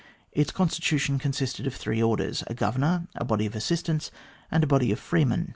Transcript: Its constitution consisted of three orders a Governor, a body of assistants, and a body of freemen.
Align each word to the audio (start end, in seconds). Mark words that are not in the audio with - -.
Its 0.31 0.51
constitution 0.51 1.19
consisted 1.19 1.67
of 1.67 1.75
three 1.75 2.01
orders 2.01 2.43
a 2.47 2.55
Governor, 2.55 3.05
a 3.13 3.23
body 3.23 3.45
of 3.45 3.53
assistants, 3.55 4.09
and 4.49 4.63
a 4.63 4.65
body 4.67 4.91
of 4.91 4.99
freemen. 4.99 5.49